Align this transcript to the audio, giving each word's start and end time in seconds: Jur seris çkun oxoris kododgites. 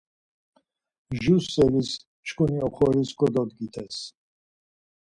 Jur 1.21 1.39
seris 1.53 1.89
çkun 2.27 2.53
oxoris 2.67 3.11
kododgites. 3.19 3.97